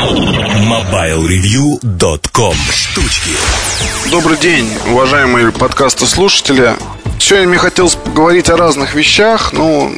MobileReview.com 0.00 2.54
Штучки 2.72 3.32
Добрый 4.10 4.38
день, 4.38 4.66
уважаемые 4.88 5.52
подкасты 5.52 6.06
слушатели. 6.06 6.72
Сегодня 7.18 7.48
мне 7.48 7.58
хотелось 7.58 7.96
поговорить 7.96 8.48
о 8.48 8.56
разных 8.56 8.94
вещах, 8.94 9.52
но 9.52 9.90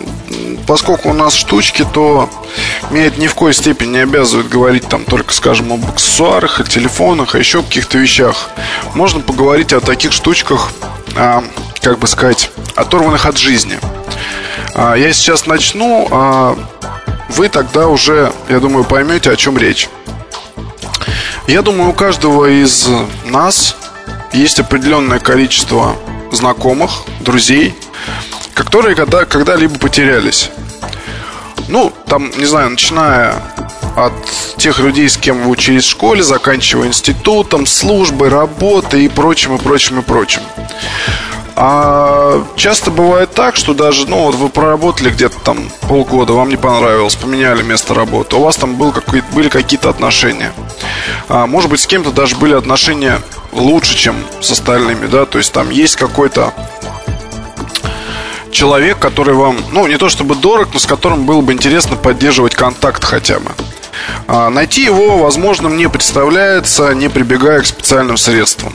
поскольку 0.66 1.10
у 1.10 1.12
нас 1.12 1.34
штучки, 1.34 1.86
то 1.92 2.28
меня 2.90 3.06
это 3.06 3.20
ни 3.20 3.28
в 3.28 3.36
коей 3.36 3.54
степени 3.54 3.90
не 3.90 4.00
обязывает 4.00 4.48
говорить 4.48 4.88
там 4.88 5.04
только, 5.04 5.32
скажем, 5.32 5.72
об 5.72 5.88
аксессуарах, 5.88 6.58
о 6.58 6.64
телефонах, 6.64 7.36
о 7.36 7.38
еще 7.38 7.62
каких-то 7.62 7.98
вещах. 7.98 8.50
Можно 8.94 9.20
поговорить 9.20 9.72
о 9.72 9.80
таких 9.80 10.10
штучках, 10.10 10.72
а, 11.14 11.44
как 11.80 12.00
бы 12.00 12.08
сказать, 12.08 12.50
оторванных 12.74 13.24
от 13.24 13.38
жизни. 13.38 13.78
А, 14.74 14.94
я 14.94 15.12
сейчас 15.12 15.46
начну, 15.46 16.08
а 16.10 16.58
вы 17.32 17.48
тогда 17.48 17.88
уже, 17.88 18.32
я 18.48 18.60
думаю, 18.60 18.84
поймете, 18.84 19.30
о 19.30 19.36
чем 19.36 19.56
речь. 19.56 19.88
Я 21.46 21.62
думаю, 21.62 21.90
у 21.90 21.92
каждого 21.92 22.46
из 22.46 22.88
нас 23.24 23.76
есть 24.32 24.60
определенное 24.60 25.18
количество 25.18 25.96
знакомых, 26.30 26.90
друзей, 27.20 27.74
которые 28.54 28.94
когда, 28.94 29.24
когда-либо 29.24 29.78
потерялись. 29.78 30.50
Ну, 31.68 31.92
там, 32.06 32.30
не 32.36 32.44
знаю, 32.44 32.70
начиная 32.70 33.34
от 33.96 34.12
тех 34.58 34.78
людей, 34.78 35.08
с 35.08 35.16
кем 35.16 35.42
вы 35.42 35.50
учились 35.50 35.84
в 35.84 35.90
школе, 35.90 36.22
заканчивая 36.22 36.88
институтом, 36.88 37.66
службой, 37.66 38.28
работой 38.28 39.04
и 39.04 39.08
прочим, 39.08 39.56
и 39.56 39.58
прочим, 39.58 40.00
и 40.00 40.02
прочим. 40.02 40.42
А 41.54 42.42
часто 42.56 42.90
бывает 42.90 43.32
так, 43.34 43.56
что 43.56 43.74
даже, 43.74 44.08
ну, 44.08 44.24
вот 44.24 44.34
вы 44.34 44.48
проработали 44.48 45.10
где-то 45.10 45.38
там 45.40 45.58
полгода, 45.88 46.32
вам 46.32 46.48
не 46.48 46.56
понравилось, 46.56 47.14
поменяли 47.14 47.62
место 47.62 47.94
работы, 47.94 48.36
у 48.36 48.40
вас 48.40 48.56
там 48.56 48.76
был 48.76 48.92
какой 48.92 49.22
были 49.32 49.48
какие-то 49.48 49.90
отношения. 49.90 50.52
А, 51.28 51.46
может 51.46 51.70
быть, 51.70 51.80
с 51.80 51.86
кем-то 51.86 52.10
даже 52.10 52.36
были 52.36 52.54
отношения 52.54 53.20
лучше, 53.52 53.96
чем 53.96 54.16
с 54.40 54.50
остальными, 54.50 55.06
да, 55.06 55.26
то 55.26 55.38
есть 55.38 55.52
там 55.52 55.70
есть 55.70 55.96
какой-то 55.96 56.54
человек, 58.50 58.98
который 58.98 59.34
вам, 59.34 59.56
ну, 59.72 59.86
не 59.86 59.98
то 59.98 60.08
чтобы 60.08 60.34
дорог, 60.34 60.68
но 60.72 60.78
с 60.78 60.86
которым 60.86 61.26
было 61.26 61.40
бы 61.42 61.52
интересно 61.52 61.96
поддерживать 61.96 62.54
контакт 62.54 63.04
хотя 63.04 63.40
бы. 63.40 63.50
А, 64.26 64.48
найти 64.50 64.84
его 64.84 65.18
возможным 65.18 65.76
не 65.76 65.88
представляется, 65.88 66.94
не 66.94 67.08
прибегая 67.08 67.60
к 67.60 67.66
специальным 67.66 68.16
средствам. 68.16 68.72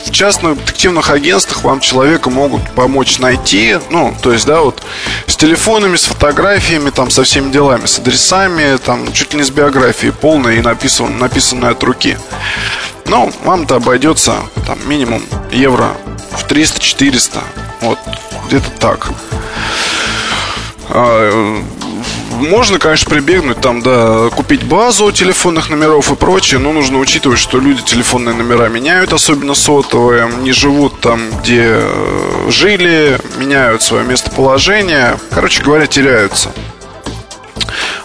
А, 0.00 0.04
в 0.04 0.10
частных 0.12 0.58
детективных 0.58 1.10
агентствах 1.10 1.64
вам 1.64 1.80
человека 1.80 2.30
могут 2.30 2.70
помочь 2.74 3.18
найти, 3.18 3.78
ну, 3.90 4.14
то 4.22 4.32
есть, 4.32 4.46
да, 4.46 4.60
вот 4.60 4.82
с 5.26 5.36
телефонами, 5.36 5.96
с 5.96 6.04
фотографиями, 6.04 6.90
там, 6.90 7.10
со 7.10 7.24
всеми 7.24 7.50
делами, 7.50 7.86
с 7.86 7.98
адресами, 7.98 8.76
там, 8.78 9.12
чуть 9.12 9.32
ли 9.32 9.40
не 9.40 9.44
с 9.44 9.50
биографией 9.50 10.12
полной 10.12 10.58
и 10.58 10.60
написан, 10.60 11.18
написанной 11.18 11.70
от 11.70 11.82
руки. 11.82 12.16
Но 13.06 13.30
вам-то 13.44 13.76
обойдется, 13.76 14.34
там, 14.66 14.78
минимум 14.86 15.22
евро 15.50 15.96
в 16.32 16.46
300-400, 16.46 17.38
вот, 17.80 17.98
где-то 18.46 18.70
так. 18.78 19.10
Можно, 22.40 22.78
конечно, 22.78 23.10
прибегнуть 23.10 23.60
там, 23.60 23.82
да, 23.82 24.30
купить 24.30 24.64
базу 24.64 25.12
телефонных 25.12 25.68
номеров 25.68 26.10
и 26.10 26.16
прочее, 26.16 26.58
но 26.58 26.72
нужно 26.72 26.98
учитывать, 26.98 27.38
что 27.38 27.58
люди 27.58 27.82
телефонные 27.82 28.34
номера 28.34 28.68
меняют, 28.68 29.12
особенно 29.12 29.54
сотовые, 29.54 30.30
не 30.40 30.52
живут 30.52 31.00
там, 31.00 31.20
где 31.40 31.64
э, 31.66 32.46
жили, 32.48 33.18
меняют 33.36 33.82
свое 33.82 34.04
местоположение, 34.04 35.18
короче 35.30 35.62
говоря, 35.62 35.86
теряются. 35.86 36.50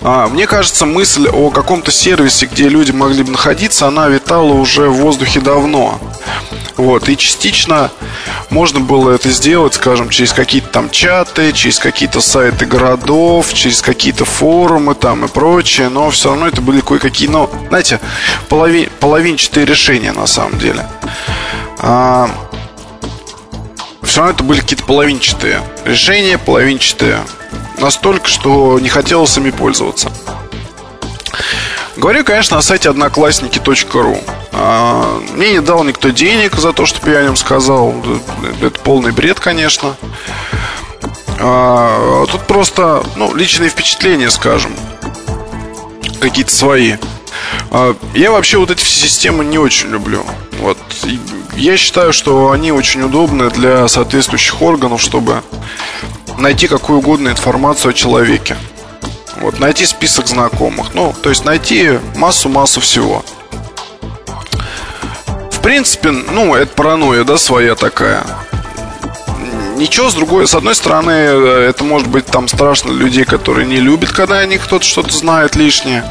А, 0.02 0.28
мне 0.28 0.46
кажется, 0.48 0.86
мысль 0.86 1.28
о 1.28 1.50
каком-то 1.50 1.92
сервисе, 1.92 2.46
где 2.46 2.68
люди 2.68 2.92
могли 2.92 3.24
бы 3.24 3.32
находиться, 3.32 3.88
она 3.88 4.08
витала 4.08 4.54
уже 4.54 4.90
в 4.90 4.98
воздухе 4.98 5.40
давно. 5.40 6.00
Вот, 6.78 7.08
и 7.08 7.18
частично 7.18 7.90
можно 8.56 8.80
было 8.80 9.12
это 9.12 9.30
сделать, 9.32 9.74
скажем, 9.74 10.08
через 10.08 10.32
какие-то 10.32 10.70
там 10.70 10.90
чаты, 10.90 11.52
через 11.52 11.78
какие-то 11.78 12.22
сайты 12.22 12.66
городов, 12.66 13.54
через 13.54 13.82
какие-то 13.82 14.24
форумы 14.24 14.96
там 14.96 15.26
и 15.26 15.28
прочее, 15.28 15.90
но 15.90 16.10
все 16.10 16.30
равно 16.30 16.48
это 16.48 16.62
были 16.62 16.80
кое-какие, 16.80 17.28
ну, 17.28 17.50
знаете, 17.68 18.00
половин, 18.48 18.90
половинчатые 19.02 19.66
решения 19.66 20.14
на 20.14 20.26
самом 20.26 20.58
деле. 20.58 20.88
А, 21.80 22.30
все 24.04 24.22
равно 24.22 24.34
это 24.36 24.44
были 24.46 24.62
какие-то 24.62 24.86
половинчатые 24.86 25.62
решения, 25.84 26.38
половинчатые 26.38 27.26
настолько, 27.78 28.30
что 28.30 28.80
не 28.80 28.88
хотелось 28.88 29.36
ими 29.36 29.52
пользоваться. 29.52 30.10
Говорю, 31.98 32.26
конечно, 32.26 32.58
на 32.58 32.62
сайте 32.62 32.90
одноклассники.ру. 32.90 34.18
А, 34.52 35.22
мне 35.34 35.54
не 35.54 35.62
дал 35.62 35.84
никто 35.84 36.10
денег 36.10 36.56
за 36.56 36.74
то, 36.74 36.86
чтобы 36.86 37.12
я 37.12 37.20
о 37.20 37.24
нем 37.24 37.36
сказал. 37.38 37.94
Это 38.62 38.80
полный 38.82 39.12
бред, 39.12 39.40
конечно. 39.40 39.96
А, 41.40 42.26
тут 42.26 42.42
просто, 42.48 43.04
ну, 43.16 43.34
личные 43.34 43.70
впечатления, 43.70 44.30
скажем. 44.30 44.74
Какие-то 46.20 46.54
свои. 46.54 46.96
А, 47.72 47.96
я 48.14 48.32
вообще 48.32 48.58
вот 48.58 48.72
эти 48.72 48.84
все 48.84 49.08
системы 49.08 49.46
не 49.46 49.58
очень 49.58 49.90
люблю. 49.90 50.26
Вот. 50.60 50.78
Я 51.56 51.78
считаю, 51.78 52.12
что 52.12 52.52
они 52.52 52.74
очень 52.74 53.04
удобны 53.04 53.50
для 53.50 53.88
соответствующих 53.88 54.62
органов, 54.62 55.02
чтобы 55.02 55.44
найти 56.38 56.68
какую 56.68 57.00
угодно 57.00 57.30
информацию 57.30 57.92
о 57.92 57.94
человеке. 57.94 58.58
Вот, 59.38 59.60
найти 59.60 59.86
список 59.86 60.28
знакомых. 60.28 60.94
Ну, 60.94 61.14
то 61.22 61.30
есть 61.30 61.46
найти 61.46 62.00
массу-массу 62.16 62.82
всего. 62.82 63.24
В 65.52 65.60
принципе, 65.62 66.12
ну, 66.12 66.56
это 66.56 66.74
паранойя, 66.74 67.24
да, 67.24 67.38
своя 67.38 67.76
такая. 67.76 68.24
Ничего, 69.76 70.10
с 70.10 70.14
другой, 70.14 70.48
с 70.48 70.56
одной 70.56 70.74
стороны, 70.74 71.12
это 71.12 71.84
может 71.84 72.08
быть 72.08 72.26
там 72.26 72.48
страшно 72.48 72.92
людей, 72.92 73.26
которые 73.26 73.68
не 73.68 73.78
любят, 73.78 74.12
когда 74.12 74.38
о 74.38 74.46
них 74.46 74.64
кто-то 74.64 74.86
что-то 74.86 75.12
знает 75.12 75.56
лишнее, 75.58 76.06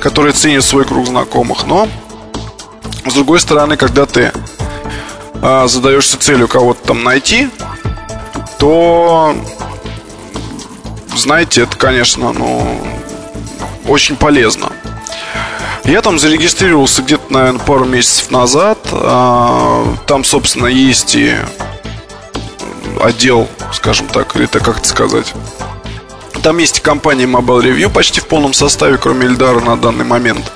которые 0.00 0.32
ценят 0.32 0.64
свой 0.64 0.84
круг 0.84 1.06
знакомых. 1.06 1.66
Но, 1.66 1.88
с 3.04 3.14
другой 3.14 3.38
стороны, 3.38 3.76
когда 3.76 4.06
ты 4.06 4.32
а, 5.40 5.68
задаешься 5.68 6.18
целью 6.18 6.48
кого-то 6.48 6.88
там 6.88 7.04
найти, 7.04 7.48
то 8.58 9.36
знаете, 11.16 11.62
это, 11.62 11.76
конечно, 11.76 12.32
ну, 12.32 12.80
очень 13.86 14.16
полезно. 14.16 14.72
Я 15.84 16.02
там 16.02 16.18
зарегистрировался 16.18 17.02
где-то, 17.02 17.32
наверное, 17.32 17.60
пару 17.60 17.84
месяцев 17.84 18.30
назад. 18.30 18.78
А, 18.90 19.86
там, 20.06 20.24
собственно, 20.24 20.66
есть 20.66 21.14
и 21.14 21.36
отдел, 23.00 23.48
скажем 23.72 24.08
так, 24.08 24.34
или 24.34 24.46
это 24.46 24.58
как 24.58 24.78
это 24.78 24.88
сказать. 24.88 25.32
Там 26.42 26.58
есть 26.58 26.78
и 26.78 26.80
компания 26.80 27.24
Mobile 27.24 27.62
Review 27.62 27.90
почти 27.90 28.20
в 28.20 28.26
полном 28.26 28.52
составе, 28.52 28.98
кроме 28.98 29.26
Эльдара 29.26 29.60
на 29.60 29.76
данный 29.76 30.04
момент. 30.04 30.50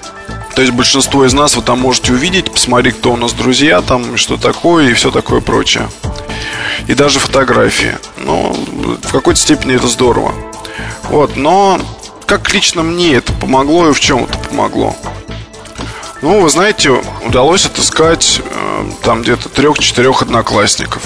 То 0.54 0.62
есть 0.62 0.74
большинство 0.74 1.24
из 1.24 1.32
нас 1.32 1.54
вы 1.56 1.62
там 1.62 1.78
можете 1.78 2.12
увидеть, 2.12 2.50
посмотреть, 2.50 2.96
кто 2.96 3.12
у 3.12 3.16
нас 3.16 3.32
друзья, 3.32 3.80
там, 3.82 4.16
что 4.16 4.36
такое 4.36 4.90
и 4.90 4.94
все 4.94 5.10
такое 5.10 5.40
прочее. 5.40 5.88
И 6.88 6.94
даже 6.94 7.18
фотографии. 7.18 7.96
Ну, 8.18 8.52
в 9.02 9.12
какой-то 9.12 9.38
степени 9.38 9.76
это 9.76 9.86
здорово. 9.86 10.34
Вот, 11.04 11.36
но 11.36 11.80
как 12.26 12.52
лично 12.52 12.82
мне 12.82 13.14
это 13.14 13.32
помогло 13.32 13.88
и 13.88 13.92
в 13.92 14.00
чем 14.00 14.24
это 14.24 14.38
помогло? 14.38 14.96
Ну, 16.22 16.40
вы 16.40 16.50
знаете, 16.50 17.02
удалось 17.24 17.64
отыскать 17.64 18.42
э, 18.44 18.84
там 19.02 19.22
где-то 19.22 19.48
трех-четырех 19.48 20.22
одноклассников. 20.22 21.02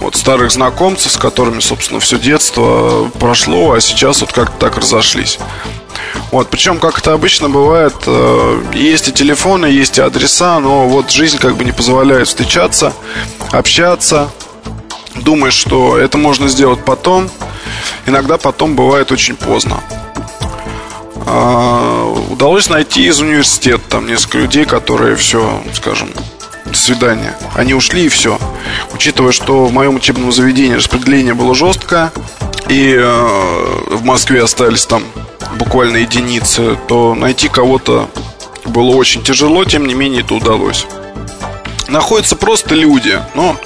Вот 0.00 0.16
старых 0.16 0.50
знакомцев, 0.50 1.12
с 1.12 1.16
которыми, 1.16 1.60
собственно, 1.60 2.00
все 2.00 2.18
детство 2.18 3.10
прошло, 3.18 3.72
а 3.72 3.80
сейчас 3.80 4.22
вот 4.22 4.32
как-то 4.32 4.58
так 4.58 4.78
разошлись. 4.78 5.38
Вот, 6.32 6.48
причем, 6.48 6.78
как 6.78 6.98
это 6.98 7.12
обычно 7.12 7.48
бывает, 7.48 7.94
э, 8.06 8.62
есть 8.72 9.08
и 9.08 9.12
телефоны, 9.12 9.66
есть 9.66 9.98
и 9.98 10.00
адреса, 10.00 10.58
но 10.58 10.88
вот 10.88 11.10
жизнь 11.10 11.38
как 11.38 11.56
бы 11.56 11.64
не 11.64 11.72
позволяет 11.72 12.28
встречаться, 12.28 12.92
общаться. 13.52 14.30
Думаешь, 15.14 15.54
что 15.54 15.96
это 15.96 16.18
можно 16.18 16.48
сделать 16.48 16.84
потом, 16.84 17.30
иногда 18.06 18.36
потом 18.38 18.76
бывает 18.76 19.12
очень 19.12 19.36
поздно. 19.36 19.80
А, 21.26 22.04
удалось 22.30 22.68
найти 22.68 23.06
из 23.06 23.20
университета 23.20 23.82
там 23.88 24.06
несколько 24.06 24.38
людей, 24.38 24.64
которые 24.64 25.16
все, 25.16 25.62
скажем, 25.74 26.08
до 26.64 26.76
свидания. 26.76 27.36
Они 27.54 27.74
ушли 27.74 28.06
и 28.06 28.08
все. 28.08 28.38
Учитывая, 28.92 29.32
что 29.32 29.64
в 29.64 29.72
моем 29.72 29.96
учебном 29.96 30.32
заведении 30.32 30.76
распределение 30.76 31.34
было 31.34 31.54
жесткое, 31.54 32.12
и 32.68 32.94
э, 32.96 33.86
в 33.90 34.04
Москве 34.04 34.42
остались 34.42 34.86
там 34.86 35.02
буквально 35.58 35.98
единицы, 35.98 36.78
то 36.88 37.14
найти 37.14 37.48
кого-то 37.48 38.08
было 38.64 38.90
очень 38.96 39.22
тяжело, 39.22 39.64
тем 39.64 39.86
не 39.86 39.94
менее 39.94 40.22
это 40.22 40.34
удалось. 40.34 40.86
Находятся 41.88 42.36
просто 42.36 42.74
люди. 42.74 43.20
Ну, 43.34 43.56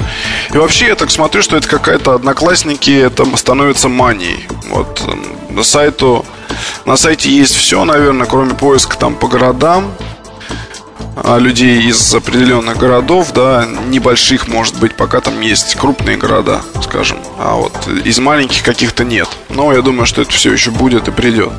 и 0.53 0.59
вообще 0.59 0.87
я 0.87 0.95
так 0.95 1.11
смотрю, 1.11 1.43
что 1.43 1.57
это 1.57 1.69
какая-то 1.69 2.15
одноклассники, 2.15 2.91
это 2.91 3.25
становится 3.37 3.89
манией. 3.89 4.47
Вот 4.69 5.03
на 5.51 5.63
сайту, 5.63 6.25
на 6.85 6.97
сайте 6.97 7.31
есть 7.31 7.55
все, 7.55 7.85
наверное, 7.85 8.27
кроме 8.27 8.55
поиска 8.55 8.97
там 8.97 9.15
по 9.15 9.29
городам 9.29 9.93
а, 11.17 11.39
людей 11.39 11.83
из 11.83 12.15
определенных 12.15 12.79
городов, 12.79 13.33
да, 13.33 13.67
небольших, 13.89 14.49
может 14.49 14.79
быть, 14.79 14.95
пока 14.95 15.21
там 15.21 15.41
есть 15.41 15.75
крупные 15.75 16.17
города, 16.17 16.63
скажем, 16.83 17.19
а 17.39 17.57
вот 17.57 17.73
из 18.05 18.19
маленьких 18.19 18.63
каких-то 18.63 19.05
нет. 19.05 19.29
Но 19.49 19.73
я 19.73 19.83
думаю, 19.83 20.07
что 20.07 20.23
это 20.23 20.31
все 20.31 20.53
еще 20.53 20.71
будет 20.71 21.09
и 21.09 21.11
придет. 21.11 21.53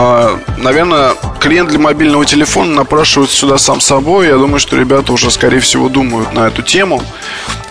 А, 0.00 0.38
наверное, 0.58 1.14
клиент 1.40 1.70
для 1.70 1.80
мобильного 1.80 2.24
телефона 2.24 2.72
напрашивается 2.72 3.34
сюда 3.34 3.58
сам 3.58 3.80
собой. 3.80 4.28
Я 4.28 4.36
думаю, 4.36 4.60
что 4.60 4.76
ребята 4.76 5.12
уже, 5.12 5.28
скорее 5.28 5.58
всего, 5.58 5.88
думают 5.88 6.32
на 6.32 6.46
эту 6.46 6.62
тему. 6.62 7.02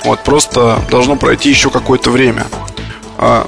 Вот 0.03 0.19
просто 0.25 0.77
должно 0.91 1.15
пройти 1.15 1.49
еще 1.49 1.69
какое-то 1.69 2.11
время. 2.11 2.45
А, 3.17 3.47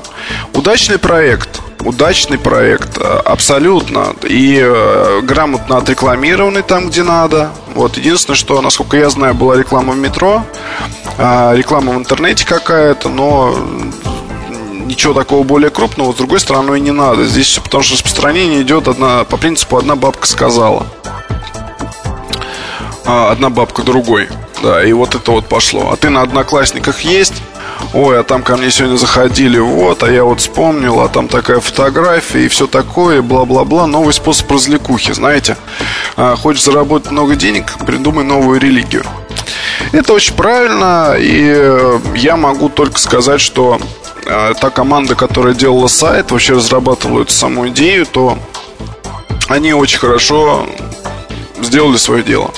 удачный 0.53 0.97
проект. 0.97 1.59
Удачный 1.81 2.37
проект, 2.37 2.97
а, 2.97 3.19
абсолютно. 3.25 4.13
И 4.23 4.57
э, 4.61 5.21
грамотно 5.23 5.75
отрекламированный 5.75 6.61
там, 6.61 6.87
где 6.87 7.03
надо. 7.03 7.51
Вот 7.75 7.97
единственное, 7.97 8.37
что, 8.37 8.61
насколько 8.61 8.95
я 8.95 9.09
знаю, 9.09 9.33
была 9.33 9.57
реклама 9.57 9.91
в 9.91 9.97
метро, 9.97 10.45
реклама 11.17 11.91
в 11.91 11.97
интернете 11.97 12.45
какая-то, 12.45 13.09
но 13.09 13.53
ничего 14.89 15.13
такого 15.13 15.43
более 15.43 15.69
крупного, 15.69 16.11
с 16.11 16.15
другой 16.15 16.39
стороны, 16.39 16.75
и 16.75 16.81
не 16.81 16.91
надо. 16.91 17.25
Здесь 17.25 17.47
все 17.47 17.61
потому, 17.61 17.83
что 17.83 17.93
распространение 17.93 18.63
идет 18.63 18.87
одна, 18.87 19.23
по 19.23 19.37
принципу 19.37 19.77
«одна 19.77 19.95
бабка 19.95 20.27
сказала». 20.27 20.87
А, 23.05 23.31
одна 23.31 23.49
бабка 23.49 23.83
другой. 23.83 24.27
Да, 24.61 24.83
и 24.83 24.91
вот 24.91 25.15
это 25.15 25.31
вот 25.31 25.47
пошло. 25.47 25.91
А 25.91 25.95
ты 25.95 26.09
на 26.09 26.21
одноклассниках 26.21 27.01
есть? 27.01 27.33
Ой, 27.93 28.19
а 28.19 28.23
там 28.23 28.43
ко 28.43 28.57
мне 28.57 28.69
сегодня 28.71 28.97
заходили, 28.97 29.57
вот, 29.57 30.03
а 30.03 30.11
я 30.11 30.23
вот 30.23 30.41
вспомнил, 30.41 30.99
а 30.99 31.07
там 31.07 31.27
такая 31.27 31.59
фотография 31.59 32.45
и 32.45 32.47
все 32.49 32.67
такое, 32.67 33.21
бла-бла-бла. 33.21 33.87
Новый 33.87 34.13
способ 34.13 34.51
развлекухи, 34.51 35.13
знаете. 35.13 35.55
А, 36.17 36.35
хочешь 36.35 36.63
заработать 36.63 37.11
много 37.11 37.35
денег, 37.35 37.73
придумай 37.85 38.23
новую 38.23 38.59
религию. 38.59 39.03
Это 39.91 40.13
очень 40.13 40.35
правильно, 40.35 41.15
и 41.17 41.99
я 42.15 42.37
могу 42.37 42.69
только 42.69 42.99
сказать, 42.99 43.41
что 43.41 43.79
а, 44.31 44.53
та 44.53 44.69
команда, 44.69 45.15
которая 45.15 45.53
делала 45.53 45.87
сайт, 45.87 46.31
вообще 46.31 46.53
разрабатывала 46.53 47.23
эту 47.23 47.31
саму 47.31 47.67
идею, 47.69 48.05
то 48.05 48.37
они 49.47 49.73
очень 49.73 49.97
хорошо 49.97 50.67
сделали 51.61 51.97
свое 51.97 52.23
дело. 52.23 52.51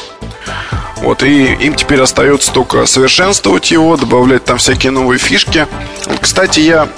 Вот, 0.97 1.23
и 1.23 1.53
им 1.53 1.73
теперь 1.73 2.01
остается 2.01 2.51
только 2.51 2.85
совершенствовать 2.85 3.71
его, 3.71 3.97
добавлять 3.97 4.43
там 4.43 4.57
всякие 4.57 4.91
новые 4.91 5.17
фишки. 5.17 5.65
Вот, 6.05 6.19
кстати, 6.19 6.59
я 6.59 6.89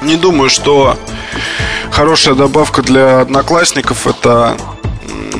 не 0.00 0.16
думаю, 0.16 0.48
что 0.48 0.96
хорошая 1.90 2.34
добавка 2.34 2.82
для 2.82 3.20
одноклассников 3.20 4.06
это 4.06 4.56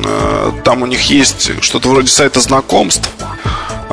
э, 0.05 0.51
там 0.63 0.81
у 0.81 0.85
них 0.85 1.01
есть 1.09 1.63
что-то 1.63 1.89
вроде 1.89 2.09
сайта 2.09 2.41
знакомств. 2.41 3.09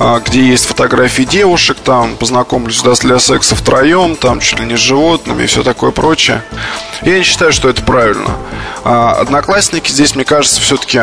А, 0.02 0.18
где 0.18 0.42
есть 0.42 0.64
фотографии 0.64 1.24
девушек, 1.24 1.76
там 1.84 2.16
познакомлюсь 2.16 2.80
да, 2.82 2.94
для 2.94 3.18
секса 3.18 3.54
втроем, 3.54 4.16
там 4.16 4.40
чуть 4.40 4.58
ли 4.58 4.64
не 4.64 4.78
с 4.78 4.80
животными 4.80 5.42
и 5.42 5.46
все 5.46 5.62
такое 5.62 5.90
прочее. 5.90 6.42
Я 7.02 7.18
не 7.18 7.22
считаю, 7.22 7.52
что 7.52 7.68
это 7.68 7.82
правильно. 7.82 8.30
А, 8.82 9.12
одноклассники 9.12 9.90
здесь, 9.90 10.14
мне 10.14 10.24
кажется, 10.24 10.62
все-таки 10.62 11.02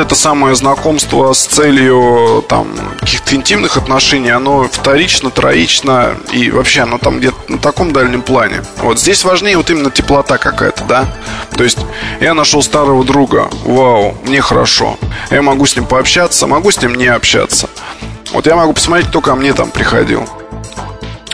это 0.00 0.14
самое 0.14 0.54
знакомство 0.54 1.32
с 1.32 1.46
целью 1.46 2.44
там 2.48 2.68
каких-то 2.98 3.34
интимных 3.34 3.76
отношений, 3.76 4.30
оно 4.30 4.64
вторично, 4.64 5.30
троично 5.30 6.16
и 6.32 6.50
вообще 6.50 6.82
оно 6.82 6.98
там 6.98 7.18
где-то 7.18 7.36
на 7.48 7.58
таком 7.58 7.92
дальнем 7.92 8.22
плане. 8.22 8.62
Вот 8.78 8.98
здесь 8.98 9.24
важнее 9.24 9.56
вот 9.56 9.70
именно 9.70 9.90
теплота 9.90 10.38
какая-то, 10.38 10.84
да? 10.84 11.04
То 11.56 11.64
есть 11.64 11.78
я 12.20 12.34
нашел 12.34 12.62
старого 12.62 13.04
друга, 13.04 13.50
вау, 13.64 14.16
мне 14.24 14.40
хорошо. 14.40 14.98
Я 15.30 15.42
могу 15.42 15.66
с 15.66 15.76
ним 15.76 15.84
пообщаться, 15.84 16.46
могу 16.46 16.70
с 16.70 16.80
ним 16.80 16.94
не 16.94 17.06
общаться. 17.06 17.68
Вот 18.32 18.46
я 18.46 18.56
могу 18.56 18.72
посмотреть, 18.72 19.08
кто 19.08 19.20
ко 19.20 19.34
мне 19.34 19.52
там 19.52 19.70
приходил. 19.70 20.28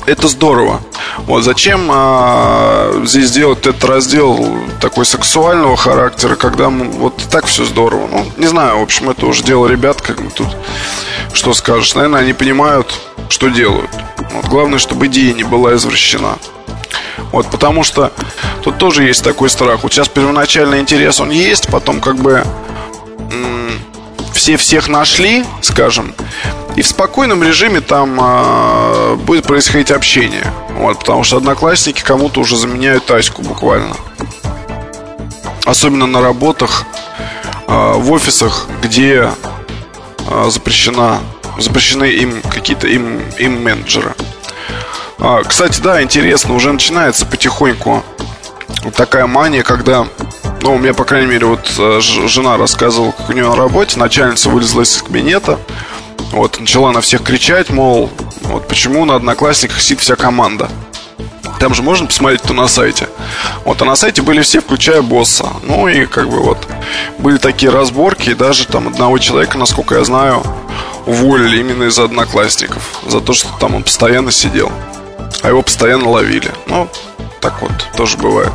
Это 0.06 0.28
здорово. 0.28 0.80
Вот 1.26 1.42
зачем 1.42 1.88
а, 1.90 3.02
здесь 3.04 3.32
делать 3.32 3.66
этот 3.66 3.82
раздел 3.84 4.56
такой 4.80 5.04
сексуального 5.04 5.76
характера, 5.76 6.36
когда 6.36 6.68
вот 6.68 7.16
так 7.28 7.46
все 7.46 7.64
здорово. 7.64 8.06
Ну, 8.10 8.24
не 8.36 8.46
знаю, 8.46 8.78
в 8.78 8.82
общем, 8.82 9.10
это 9.10 9.26
уже 9.26 9.42
дело 9.42 9.66
ребят, 9.66 10.00
как 10.00 10.22
бы 10.22 10.30
тут 10.30 10.48
что 11.32 11.54
скажешь. 11.54 11.94
Наверное, 11.96 12.20
они 12.20 12.32
понимают, 12.32 12.92
что 13.28 13.48
делают. 13.48 13.90
Вот, 14.32 14.46
главное, 14.46 14.78
чтобы 14.78 15.08
идея 15.08 15.34
не 15.34 15.42
была 15.42 15.74
извращена. 15.74 16.38
Вот, 17.32 17.50
потому 17.50 17.82
что 17.82 18.12
тут 18.62 18.78
тоже 18.78 19.02
есть 19.02 19.24
такой 19.24 19.50
страх. 19.50 19.82
Вот 19.82 19.92
сейчас 19.92 20.08
первоначальный 20.08 20.78
интерес 20.78 21.20
он 21.20 21.30
есть, 21.30 21.68
потом 21.68 22.00
как 22.00 22.16
бы 22.16 22.44
все 24.32 24.56
всех 24.56 24.88
нашли, 24.88 25.44
скажем, 25.62 26.14
и 26.76 26.82
в 26.82 26.86
спокойном 26.86 27.42
режиме 27.42 27.80
там 27.80 28.18
э, 28.20 29.14
будет 29.16 29.44
происходить 29.46 29.90
общение. 29.90 30.52
Вот, 30.72 30.98
потому 30.98 31.24
что 31.24 31.38
одноклассники 31.38 32.02
кому-то 32.02 32.40
уже 32.40 32.56
заменяют 32.56 33.10
Аську 33.10 33.40
буквально. 33.42 33.96
Особенно 35.64 36.06
на 36.06 36.20
работах, 36.20 36.84
э, 37.66 37.92
в 37.96 38.12
офисах, 38.12 38.66
где 38.82 39.30
э, 40.30 40.50
запрещена, 40.50 41.20
запрещены 41.58 42.04
им 42.04 42.42
какие-то 42.42 42.86
им, 42.86 43.22
им 43.38 43.64
менеджеры. 43.64 44.14
А, 45.18 45.42
кстати, 45.44 45.80
да, 45.80 46.02
интересно, 46.02 46.54
уже 46.54 46.70
начинается 46.70 47.24
потихоньку 47.24 48.04
такая 48.94 49.26
мания, 49.26 49.62
когда 49.62 50.06
ну, 50.60 50.74
у 50.74 50.78
меня, 50.78 50.92
по 50.92 51.04
крайней 51.04 51.28
мере, 51.28 51.46
вот 51.46 51.66
жена 52.00 52.58
рассказывала, 52.58 53.12
как 53.12 53.30
у 53.30 53.32
нее 53.32 53.48
на 53.48 53.56
работе, 53.56 53.98
начальница 53.98 54.50
вылезла 54.50 54.82
из 54.82 55.00
кабинета, 55.02 55.58
вот, 56.36 56.60
начала 56.60 56.92
на 56.92 57.00
всех 57.00 57.22
кричать, 57.22 57.70
мол, 57.70 58.10
вот 58.42 58.68
почему 58.68 59.06
на 59.06 59.14
Одноклассниках 59.14 59.80
сидит 59.80 60.00
вся 60.00 60.16
команда. 60.16 60.68
Там 61.58 61.74
же 61.74 61.82
можно 61.82 62.06
посмотреть, 62.06 62.42
кто 62.42 62.52
на 62.52 62.68
сайте. 62.68 63.08
Вот, 63.64 63.80
а 63.80 63.86
на 63.86 63.96
сайте 63.96 64.20
были 64.20 64.42
все, 64.42 64.60
включая 64.60 65.00
босса. 65.00 65.48
Ну 65.62 65.88
и 65.88 66.04
как 66.04 66.28
бы 66.28 66.40
вот 66.42 66.58
были 67.18 67.38
такие 67.38 67.72
разборки, 67.72 68.30
и 68.30 68.34
даже 68.34 68.66
там 68.66 68.88
одного 68.88 69.16
человека, 69.16 69.56
насколько 69.56 69.94
я 69.94 70.04
знаю, 70.04 70.42
уволили 71.06 71.60
именно 71.60 71.84
из 71.84 71.98
одноклассников. 71.98 73.00
За 73.06 73.20
то, 73.22 73.32
что 73.32 73.48
там 73.58 73.74
он 73.74 73.82
постоянно 73.82 74.30
сидел. 74.30 74.70
А 75.42 75.48
его 75.48 75.62
постоянно 75.62 76.10
ловили. 76.10 76.50
Ну, 76.66 76.86
так 77.40 77.62
вот, 77.62 77.72
тоже 77.96 78.18
бывает. 78.18 78.52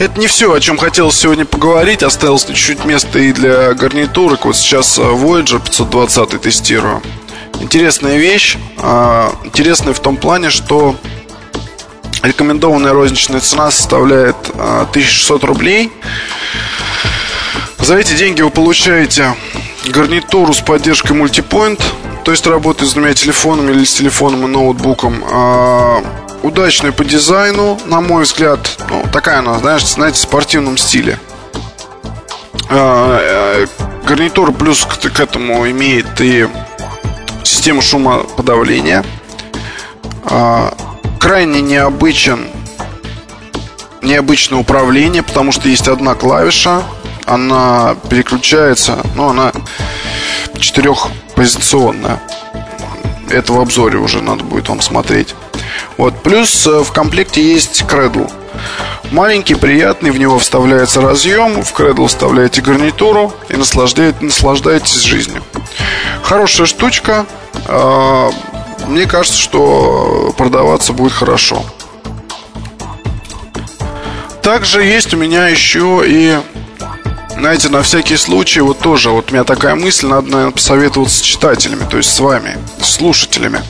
Это 0.00 0.18
не 0.18 0.28
все, 0.28 0.50
о 0.50 0.58
чем 0.60 0.78
хотелось 0.78 1.16
сегодня 1.16 1.44
поговорить. 1.44 2.02
Осталось 2.02 2.46
чуть-чуть 2.46 2.86
места 2.86 3.18
и 3.18 3.34
для 3.34 3.74
гарнитурок. 3.74 4.46
Вот 4.46 4.56
сейчас 4.56 4.98
э, 4.98 5.02
Voyager 5.02 5.62
520 5.62 6.40
тестирую. 6.40 7.02
Интересная 7.60 8.16
вещь. 8.16 8.56
А, 8.78 9.30
интересная 9.44 9.92
в 9.92 10.00
том 10.00 10.16
плане, 10.16 10.48
что 10.48 10.96
рекомендованная 12.22 12.94
розничная 12.94 13.40
цена 13.40 13.70
составляет 13.70 14.36
1600 14.54 15.44
а, 15.44 15.46
рублей. 15.46 15.92
За 17.78 17.98
эти 17.98 18.14
деньги 18.14 18.40
вы 18.40 18.48
получаете 18.48 19.34
гарнитуру 19.86 20.54
с 20.54 20.62
поддержкой 20.62 21.12
мультипоинт, 21.12 21.84
то 22.24 22.30
есть 22.30 22.46
работает 22.46 22.90
с 22.90 22.94
двумя 22.94 23.12
телефонами 23.12 23.72
или 23.72 23.84
с 23.84 23.92
телефоном 23.92 24.46
и 24.46 24.46
ноутбуком. 24.46 25.22
Удачная 26.42 26.92
по 26.92 27.04
дизайну, 27.04 27.78
на 27.86 28.00
мой 28.00 28.22
взгляд. 28.24 28.60
Ну, 28.88 29.04
такая 29.12 29.40
она, 29.40 29.58
знаешь, 29.58 29.86
знаете, 29.86 30.16
в 30.16 30.20
спортивном 30.20 30.78
стиле. 30.78 31.18
А, 32.70 33.18
э, 33.20 33.66
гарнитура 34.06 34.50
плюс 34.52 34.84
к, 34.86 34.98
к 34.98 35.20
этому 35.20 35.68
имеет 35.70 36.20
и 36.20 36.48
систему 37.44 37.82
шумоподавления. 37.82 39.04
А, 40.24 40.72
крайне 41.18 41.60
необычен 41.60 42.46
необычное 44.02 44.58
управление, 44.58 45.22
потому 45.22 45.52
что 45.52 45.68
есть 45.68 45.88
одна 45.88 46.14
клавиша, 46.14 46.82
она 47.26 47.96
переключается, 48.08 48.98
ну, 49.14 49.28
она 49.28 49.52
четырехпозиционная. 50.58 52.20
Это 53.28 53.52
в 53.52 53.60
обзоре 53.60 53.98
уже 53.98 54.22
надо 54.22 54.42
будет 54.42 54.68
вам 54.68 54.80
смотреть. 54.80 55.34
Вот. 56.00 56.22
Плюс 56.22 56.66
э, 56.66 56.82
в 56.82 56.92
комплекте 56.92 57.42
есть 57.42 57.86
кредл. 57.86 58.24
Маленький, 59.10 59.54
приятный, 59.54 60.10
в 60.10 60.18
него 60.18 60.38
вставляется 60.38 61.02
разъем, 61.02 61.62
в 61.62 61.74
кредл 61.74 62.06
вставляете 62.06 62.62
гарнитуру 62.62 63.34
и 63.50 63.56
наслаждаетесь, 63.56 65.02
жизнью. 65.02 65.44
Хорошая 66.22 66.66
штучка. 66.66 67.26
А, 67.66 68.30
мне 68.86 69.04
кажется, 69.04 69.38
что 69.38 70.34
продаваться 70.38 70.94
будет 70.94 71.12
хорошо. 71.12 71.66
Также 74.40 74.82
есть 74.82 75.12
у 75.12 75.18
меня 75.18 75.48
еще 75.48 76.02
и 76.06 76.38
знаете, 77.36 77.68
на 77.68 77.82
всякий 77.82 78.16
случай, 78.16 78.62
вот 78.62 78.78
тоже, 78.78 79.10
вот 79.10 79.30
у 79.30 79.34
меня 79.34 79.44
такая 79.44 79.74
мысль, 79.74 80.06
надо, 80.06 80.30
наверное, 80.30 80.52
посоветоваться 80.52 81.18
с 81.18 81.20
читателями, 81.20 81.84
то 81.90 81.98
есть 81.98 82.10
с 82.10 82.20
вами, 82.20 82.56
с 82.80 82.90
слушателями. 82.94 83.60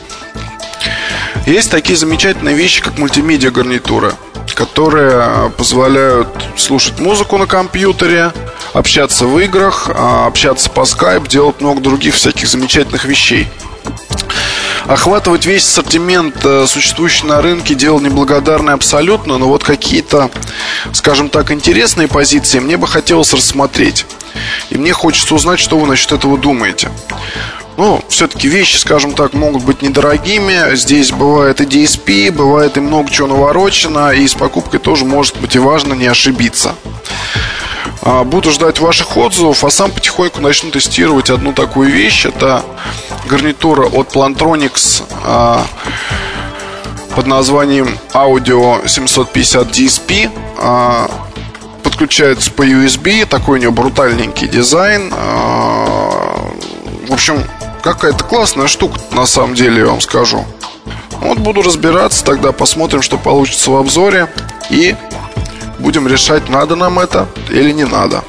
Есть 1.50 1.72
такие 1.72 1.98
замечательные 1.98 2.54
вещи, 2.54 2.80
как 2.80 2.96
мультимедиа 2.96 3.50
гарнитура, 3.50 4.14
которые 4.54 5.50
позволяют 5.58 6.28
слушать 6.56 7.00
музыку 7.00 7.38
на 7.38 7.48
компьютере, 7.48 8.32
общаться 8.72 9.26
в 9.26 9.36
играх, 9.40 9.90
а, 9.92 10.28
общаться 10.28 10.70
по 10.70 10.84
скайп, 10.84 11.26
делать 11.26 11.60
много 11.60 11.80
других 11.80 12.14
всяких 12.14 12.46
замечательных 12.46 13.04
вещей. 13.04 13.48
Охватывать 14.86 15.44
весь 15.44 15.64
ассортимент, 15.64 16.36
э, 16.44 16.66
существующий 16.68 17.26
на 17.26 17.42
рынке, 17.42 17.74
дело 17.74 17.98
неблагодарное 17.98 18.74
абсолютно, 18.74 19.36
но 19.36 19.48
вот 19.48 19.64
какие-то, 19.64 20.30
скажем 20.92 21.28
так, 21.28 21.50
интересные 21.50 22.06
позиции 22.06 22.60
мне 22.60 22.76
бы 22.76 22.86
хотелось 22.86 23.34
рассмотреть. 23.34 24.06
И 24.70 24.78
мне 24.78 24.92
хочется 24.92 25.34
узнать, 25.34 25.58
что 25.58 25.78
вы 25.78 25.88
насчет 25.88 26.12
этого 26.12 26.38
думаете. 26.38 26.90
Ну, 27.80 28.04
все-таки 28.08 28.46
вещи, 28.46 28.76
скажем 28.76 29.14
так, 29.14 29.32
могут 29.32 29.64
быть 29.64 29.80
недорогими. 29.80 30.76
Здесь 30.76 31.12
бывает 31.12 31.62
и 31.62 31.64
DSP, 31.64 32.30
бывает 32.30 32.76
и 32.76 32.80
много 32.80 33.10
чего 33.10 33.28
наворочено, 33.28 34.10
и 34.10 34.28
с 34.28 34.34
покупкой 34.34 34.80
тоже 34.80 35.06
может 35.06 35.40
быть 35.40 35.56
и 35.56 35.58
важно 35.58 35.94
не 35.94 36.06
ошибиться. 36.06 36.74
А, 38.02 38.22
буду 38.24 38.50
ждать 38.50 38.80
ваших 38.80 39.16
отзывов, 39.16 39.64
а 39.64 39.70
сам 39.70 39.90
потихоньку 39.92 40.42
начну 40.42 40.70
тестировать 40.70 41.30
одну 41.30 41.54
такую 41.54 41.90
вещь. 41.90 42.26
Это 42.26 42.62
гарнитура 43.24 43.86
от 43.86 44.14
Plantronics 44.14 45.02
а, 45.24 45.64
под 47.16 47.26
названием 47.26 47.96
Audio 48.12 48.86
750 48.86 49.68
DSP. 49.68 50.30
А, 50.58 51.10
подключается 51.82 52.50
по 52.50 52.60
USB, 52.60 53.24
такой 53.24 53.56
у 53.56 53.60
нее 53.62 53.70
брутальненький 53.70 54.48
дизайн. 54.48 55.10
В 57.08 57.12
общем, 57.14 57.42
какая-то 57.82 58.24
классная 58.24 58.68
штука, 58.68 59.00
на 59.12 59.26
самом 59.26 59.54
деле, 59.54 59.80
я 59.80 59.86
вам 59.86 60.00
скажу. 60.00 60.44
Вот 61.20 61.38
буду 61.38 61.62
разбираться, 61.62 62.24
тогда 62.24 62.52
посмотрим, 62.52 63.02
что 63.02 63.18
получится 63.18 63.70
в 63.70 63.76
обзоре. 63.76 64.28
И 64.70 64.94
Будем 65.80 66.06
решать, 66.06 66.48
надо 66.50 66.76
нам 66.76 66.98
это 66.98 67.26
или 67.48 67.72
не 67.72 67.84
надо. 67.84 68.22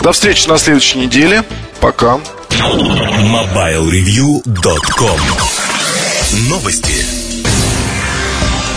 До 0.00 0.10
встречи 0.12 0.48
на 0.48 0.58
следующей 0.58 0.98
неделе. 0.98 1.44
Пока. 1.80 2.18
MobileReview.com 2.50 5.20
Новости. 6.48 7.13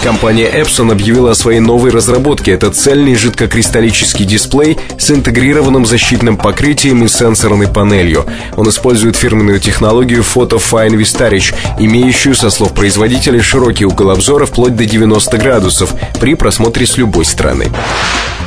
Компания 0.04 0.50
Epson 0.50 0.92
объявила 0.92 1.32
о 1.32 1.36
своей 1.36 1.60
новой 1.60 1.92
разработке. 1.92 2.52
Это 2.52 2.72
цельный 2.72 3.16
жидкокристаллический 3.16 4.26
дисплей 4.26 4.78
с 4.98 5.12
интегрированным 5.12 5.86
защитным 5.86 6.38
покрытием 6.38 7.04
и 7.04 7.08
сенсорной 7.08 7.68
панелью. 7.68 8.26
Он 8.56 8.70
использует 8.70 9.16
фирменную 9.16 9.60
технологию 9.60 10.22
Photo 10.22 10.62
Fine 10.62 10.96
Vistarich, 10.96 11.54
имеющую, 11.80 12.36
со 12.36 12.50
слов 12.50 12.74
производителя, 12.74 13.42
широкий 13.42 13.86
угол 13.86 14.12
обзора 14.12 14.46
вплоть 14.46 14.76
до 14.76 14.86
90 14.86 15.38
градусов 15.38 15.94
при 16.22 16.36
просмотре 16.36 16.86
с 16.86 16.98
любой 16.98 17.26
стороны. 17.26 17.72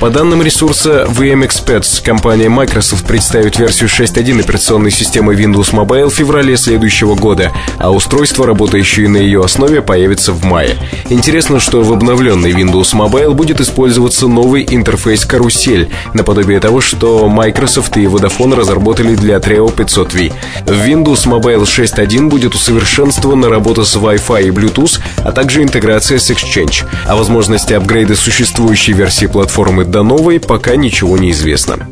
По 0.00 0.08
данным 0.08 0.42
ресурса 0.42 1.06
VM 1.10 1.46
Experts, 1.46 2.02
компания 2.02 2.48
Microsoft 2.48 3.04
представит 3.04 3.58
версию 3.58 3.90
6.1 3.90 4.40
операционной 4.40 4.90
системы 4.90 5.34
Windows 5.34 5.72
Mobile 5.72 6.08
в 6.08 6.14
феврале 6.14 6.56
следующего 6.56 7.14
года, 7.16 7.52
а 7.78 7.90
устройства, 7.90 8.46
работающие 8.46 9.08
на 9.08 9.18
ее 9.18 9.44
основе, 9.44 9.82
появятся 9.82 10.32
в 10.32 10.42
мае. 10.42 10.78
Интересно, 11.10 11.39
что 11.60 11.82
в 11.82 11.92
обновленной 11.92 12.52
Windows 12.52 12.94
Mobile 12.94 13.32
будет 13.34 13.60
использоваться 13.60 14.28
новый 14.28 14.66
интерфейс 14.68 15.24
карусель, 15.24 15.88
наподобие 16.12 16.60
того, 16.60 16.80
что 16.80 17.28
Microsoft 17.28 17.96
и 17.96 18.04
Vodafone 18.04 18.54
разработали 18.54 19.14
для 19.14 19.36
Treo 19.36 19.74
500V. 19.74 20.32
В 20.66 20.70
Windows 20.70 21.26
Mobile 21.26 21.62
6.1 21.62 22.28
будет 22.28 22.54
усовершенствована 22.54 23.48
работа 23.48 23.84
с 23.84 23.96
Wi-Fi 23.96 24.48
и 24.48 24.50
Bluetooth, 24.50 25.00
а 25.24 25.32
также 25.32 25.62
интеграция 25.62 26.18
с 26.18 26.30
Exchange. 26.30 26.84
О 27.06 27.16
возможности 27.16 27.72
апгрейда 27.72 28.16
существующей 28.16 28.92
версии 28.92 29.26
платформы 29.26 29.84
до 29.84 30.02
новой 30.02 30.40
пока 30.40 30.76
ничего 30.76 31.16
не 31.18 31.30
известно. 31.30 31.88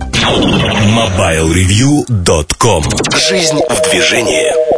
MobileReview.com 0.94 2.84
Жизнь 3.16 3.60
в 3.68 3.90
движении 3.90 4.77